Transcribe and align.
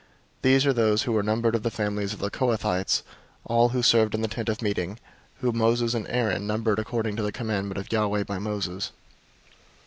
004:037 0.37 0.41
These 0.41 0.65
are 0.65 0.73
those 0.73 1.03
who 1.03 1.11
were 1.11 1.21
numbered 1.21 1.53
of 1.53 1.61
the 1.61 1.69
families 1.69 2.11
of 2.11 2.17
the 2.17 2.31
Kohathites, 2.31 3.03
all 3.45 3.69
who 3.69 3.83
served 3.83 4.15
in 4.15 4.21
the 4.21 4.27
Tent 4.27 4.49
of 4.49 4.59
Meeting, 4.59 4.97
whom 5.41 5.59
Moses 5.59 5.93
and 5.93 6.07
Aaron 6.09 6.47
numbered 6.47 6.79
according 6.79 7.15
to 7.17 7.21
the 7.21 7.31
commandment 7.31 7.77
of 7.77 7.91
Yahweh 7.91 8.23
by 8.23 8.39
Moses. 8.39 8.93